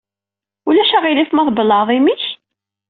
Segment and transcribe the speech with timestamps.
[0.67, 2.23] Ulac aɣilif ma tbellɛeḍ imi-k?